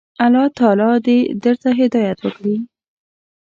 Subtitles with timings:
[0.25, 2.55] الله تعالی دي درته هدايت وکړي.